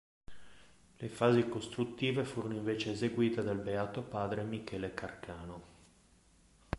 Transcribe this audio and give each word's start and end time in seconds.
Le 0.97 1.09
fasi 1.09 1.47
costruttive 1.47 2.25
furono 2.25 2.55
invece 2.55 2.95
seguite 2.95 3.43
dal 3.43 3.59
Beato 3.59 4.01
padre 4.01 4.41
Michele 4.43 4.95
Carcano. 4.95 5.63